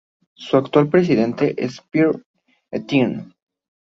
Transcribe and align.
Su 0.33 0.57
actual 0.57 0.89
presidente 0.89 1.53
es 1.63 1.79
Pierre 1.91 2.23
Etienne. 2.71 3.35